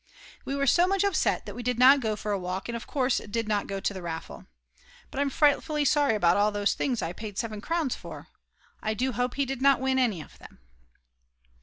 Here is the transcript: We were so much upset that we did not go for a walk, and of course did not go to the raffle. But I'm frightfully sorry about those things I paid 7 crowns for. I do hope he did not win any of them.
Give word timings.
We 0.45 0.55
were 0.55 0.65
so 0.65 0.87
much 0.87 1.03
upset 1.03 1.45
that 1.45 1.53
we 1.53 1.61
did 1.61 1.77
not 1.77 1.99
go 1.99 2.15
for 2.15 2.31
a 2.31 2.39
walk, 2.39 2.67
and 2.67 2.75
of 2.75 2.87
course 2.87 3.19
did 3.19 3.47
not 3.47 3.67
go 3.67 3.79
to 3.79 3.93
the 3.93 4.01
raffle. 4.01 4.47
But 5.11 5.19
I'm 5.19 5.29
frightfully 5.29 5.85
sorry 5.85 6.15
about 6.15 6.51
those 6.53 6.73
things 6.73 7.03
I 7.03 7.13
paid 7.13 7.37
7 7.37 7.61
crowns 7.61 7.95
for. 7.95 8.29
I 8.81 8.95
do 8.95 9.11
hope 9.11 9.35
he 9.35 9.45
did 9.45 9.61
not 9.61 9.79
win 9.79 9.99
any 9.99 10.19
of 10.19 10.39
them. 10.39 10.57